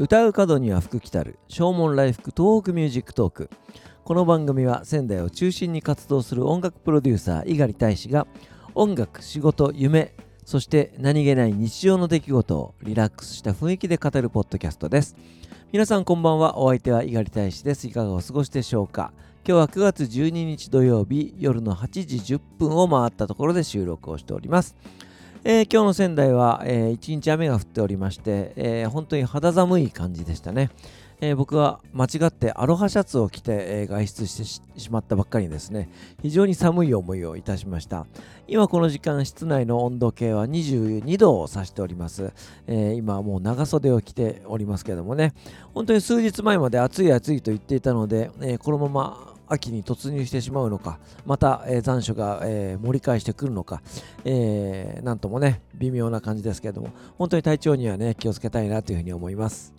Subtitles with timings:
[0.00, 1.40] 唱う門には福来たる。
[1.48, 3.50] 唱門来福東北ミュージックトーク。
[4.04, 8.28] この番組は仙台を中心に活動する音楽プロデューサー猪狩大使が
[8.76, 10.14] 音楽仕事夢
[10.44, 15.16] そして何気ない日常の出来事をリラックスした雰囲気で語るポッドキャストです。
[15.72, 16.58] 皆さんこんばんは。
[16.58, 17.88] お相手は猪狩大使です。
[17.88, 19.12] いかがお過ごしでしょうか。
[19.44, 24.76] 今日は9月12日土曜日夜の8時10分を回ったところで収録をしております。
[25.44, 30.70] えー、今日の仙台は、えー、一日雨が降っておりまして、えー、本当に肌寒い感じでしたね。
[31.20, 35.90] えー、僕は間違ってアロハシャツを着て、えー、外出してしまったばっかりですね。
[36.22, 38.06] 非常に寒い思いをいたしました。
[38.48, 42.32] 今この時間室内の温度計は22度を指しております、
[42.66, 45.34] えー、今もう長袖を着ておりますけどもね。
[45.72, 53.82] 本当に数日前まで暑い暑いと言っていたので、えこのまま秋に突入してしまうのか、また、えー、残暑が、えー、盛り返してくるのか、
[54.24, 59.74] えー、なんともね、微妙な感じですけれども、本当に体調にはね、気をつけたいなというふうに思います。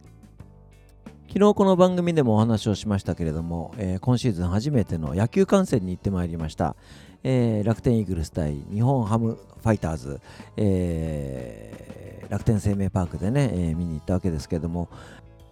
[1.32, 6.76] 昨日この番組でもお話をしましたけれども、えー、今シーズン初めての野球観戦に行ってまいりました。
[7.23, 10.22] えー、楽天イーグルス対日本ハムファイターズ、
[10.58, 14.89] えー、楽天生命パークでね、え、見に行ったわけですけれども、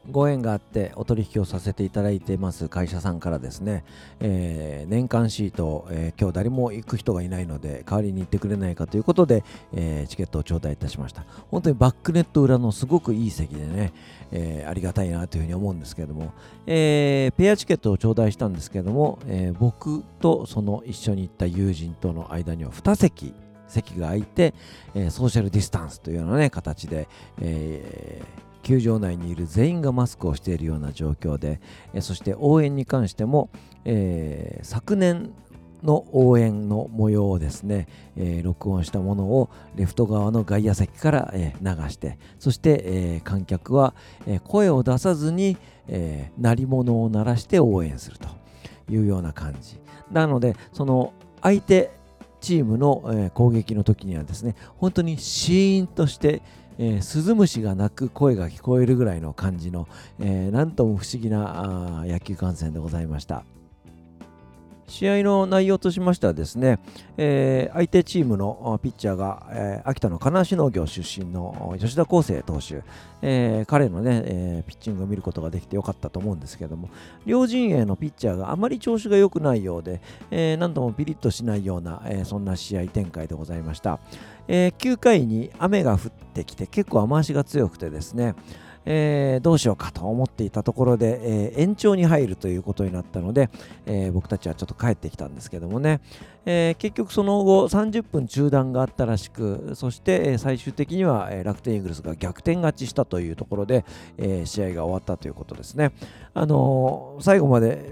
[0.09, 3.83] ご縁があってお取引をさせていただいてます会社さんからですね、
[4.19, 11.25] えー、年間シート、えー、今日誰も行く人がいないので代わりに行ってくれないかということで、えー、チケットを頂戴いたしました。
[11.51, 13.93] 本当にバックネット裏のすごくいい席でね、
[14.31, 16.33] えありがたいなというふうに思うんですけども、
[16.65, 23.33] えペアチケットを頂戴したんですけども、え僕とその一緒に行った友人との間には2席
[23.67, 24.53] 席が空いて、
[24.95, 27.07] えソーシャルディスタンスというような、ね、形で、
[27.41, 31.61] えー球場内にいる全員がマスクをしているような状況で、
[31.93, 33.49] えそして応援に関しても、
[33.85, 35.31] えー、昨年
[35.83, 37.87] の応援の模様をですね、
[38.17, 43.93] えー、録音したものをレフト側の外野席から、えー、流してそして、えー、観客は、
[44.25, 45.55] え声を出さずに、
[45.87, 48.27] え鳴り物を鳴らして応援すると
[48.91, 49.79] いうような感じ。
[50.11, 51.91] なのでその相手
[52.41, 56.41] チームの、え攻撃の時にはですね本当にシーンとして
[56.79, 59.87] えー、スズムシが鳴く声が聞こえるぐらいの感じの、
[60.19, 63.43] えー、なんとも不思議な野球観戦でございました。
[64.87, 66.79] 試合の内容としましてはですね、
[67.17, 72.83] えー、相手チームのピッチャーが、えー、秋田の金足農業出身の吉田康生投手、
[73.21, 76.89] えー、彼のね、えピッチングを見ることができてよかったと思うんですけども
[77.25, 83.99] 両陣営のピッチャーがあまり調子が良くないようで、え、何ともピリッとしないような、えそんな試合展開でございました、
[84.47, 88.35] え9回に雨が降ってきて結構雨足が強くてですね
[88.85, 93.49] えー、どうしようかと思っていたところで、えー、延長に入るということになったので、
[93.85, 96.01] えー、僕たちはちょっと帰ってきたんですけどもね、
[96.45, 103.83] え結局その後30分中断があったらしくそして、え最終的には、え楽天イーグルスが逆転勝ちしたというところで、
[104.17, 105.91] え試合が終わったということですね。
[106.33, 107.91] あの最後まで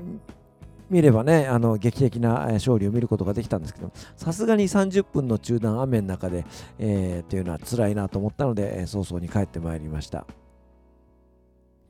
[0.90, 6.46] 見ればね、あの劇的な勝利を見ることができたんですけど、さすがに30分の中断、雨の中で、
[6.78, 10.25] えー、というのは辛いなと思ったので、早々に帰ってまいりました。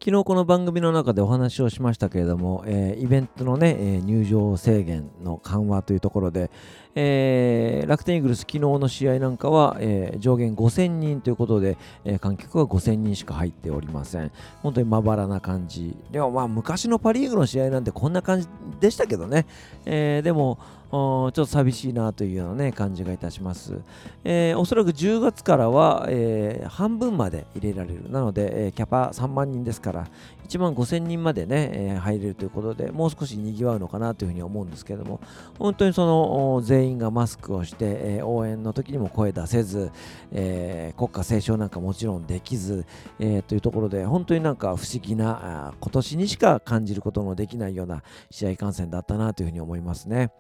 [0.06, 6.52] 昨日この番組の中でお話をしましたけれども、えー、イベントのね、えー、入場制限の緩和というところで、
[6.94, 14.32] えー、楽天イーグルス昨日の試合なんかは、えー、上限5000人ということで、え、観客は5000人しか入っておりません。
[14.62, 15.98] 本当にまばらな感じ。
[16.12, 18.48] でもまあ昔のパ・リーグの試合なんてこんな感じ
[18.80, 19.48] でしたけどね。
[19.88, 20.60] え、でも、
[20.96, 23.80] ちょっと寂しいなというような、ね、感じがいたします。
[24.24, 28.10] えー、おそらく10月からは、えー、半分まで入れられる。
[28.10, 30.08] なので、えー、キャパ3万人ですから、
[30.48, 35.20] 1万5000人までね、え、入れるということで、もう少し賑わうのかなというふうに思うんですけれども、
[35.58, 37.86] 本当にその全員がマスクをして、
[38.18, 39.92] え、応援の時にも声出せず、
[40.32, 42.86] え、国歌斉唱なんかもちろんできず、
[43.20, 50.32] え、というところで、本当になんか不思議な、今年にしか感じることのできないような試合観戦だったなというふうに思いますね。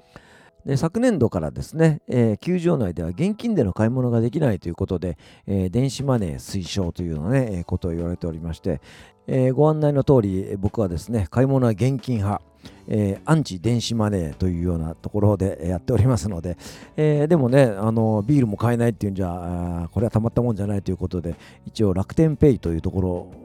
[0.66, 8.81] で昨年度からですね、えー、球場内では現金での買い物ができないということで、えー、電子マネー推奨というような、ね、え、ことを言われておりまして、
[9.28, 12.42] えご案内の通り僕はですね買い物は現金派
[12.88, 16.57] えー、アンチ電子マネーというようなところでやっておりますので、
[16.98, 21.36] えー、でもねあのビールも買えないっていうんじゃこれはたまったもんじゃないということで
[21.66, 23.44] 一応楽天ペイというところ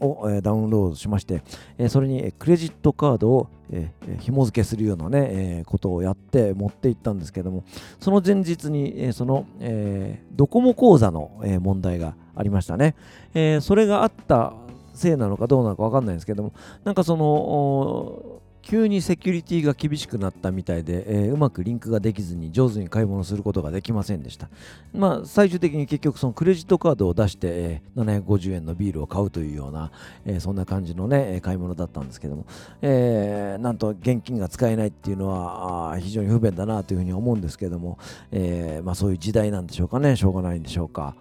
[0.00, 1.42] を、えダウンロードしまして、
[1.78, 3.90] えそれにクレジットカードを、え
[4.20, 5.28] 紐付けするようなね、
[5.60, 7.64] えことをやって持っていったんですけども、
[8.00, 12.94] その前日に、えその、えドコモ口座の、え問題がありましたね。
[13.34, 14.54] えそれがあった
[14.94, 16.52] せいなのかどうなのかわかんないんですけども、
[16.84, 18.37] なんかその、
[18.68, 24.50] 急にセキュリティが厳しくなったみたいで、えー、うまくリンクができずに上手に買い物することができませんでした。
[24.92, 29.90] まあ、最終的に結局そのクレジットカードを出して、えー、750円のビールを買うというような、
[30.26, 32.44] えー、そんな感じのね、買い物だったんですけども、
[32.82, 37.96] えー、なんと現金が使えないっていうのは非常に不便だなというふうに思うんですけども、
[38.30, 41.14] えー、まあ、そういう時代なんでしょうかね、しょうがないんでしょうか。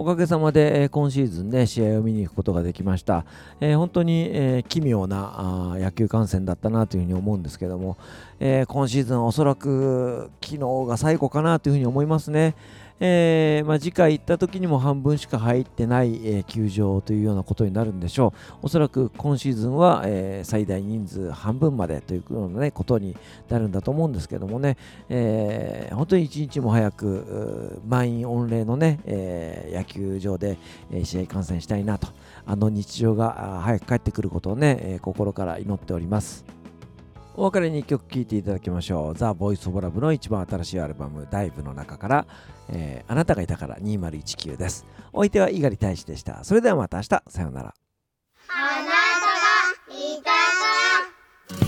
[0.00, 3.24] おかげさまで、え、今シーズンね、試合を見に行くことができました。
[3.60, 7.96] えー、本当に、えー、奇妙な野球観戦だったなというふうに思うんですけども、
[8.38, 12.54] え今シーズンおそらく昨日が最後かなというふうに思いますね。
[13.00, 18.58] えー、まあ、次回行った時にも半分しか入ってない、えー、球場というようなことになるんでしょう。
[18.62, 23.16] おそらく今シーズンは、えー、最大人数半分までというような、ね、ことに
[23.48, 24.76] なるんだと思うんですけどもね、
[25.08, 30.58] え本当に一日も早く満員御礼のね、え野球場で、
[30.92, 32.08] え試合観戦したいなと、
[32.46, 36.57] あの日常が早く帰ってくることをね、え心から祈っております。
[37.38, 39.14] お別れに1曲聴いていただきましょう。
[39.14, 42.26] ザ・ボイス・オブ・ラブの一番新しいアルバム、ダイブの中から、
[42.68, 44.84] えー、あなたがいたから2019です。
[45.12, 46.42] お相手は猪狩大使でした。
[46.42, 47.74] それではまた明日、さようなら。
[48.48, 51.62] あなたがいたから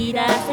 [0.00, 0.49] き出せ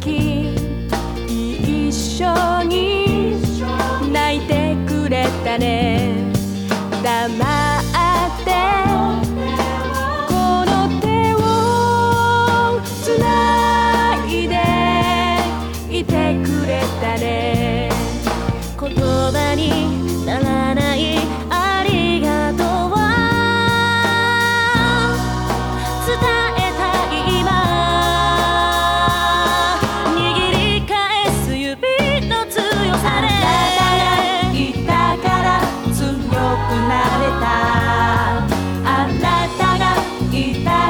[0.00, 0.54] 時
[1.88, 3.36] 一緒に
[4.12, 6.32] 泣いてくれたね。
[7.02, 8.50] 黙って
[10.26, 10.32] こ
[10.66, 14.54] の手をつないで
[15.90, 16.12] いて
[16.44, 17.90] くれたね。
[18.78, 20.05] 言葉に
[40.36, 40.85] kita